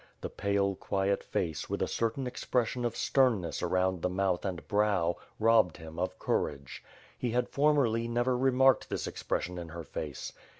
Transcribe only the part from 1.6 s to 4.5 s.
with a certain expression of sternness around the mouth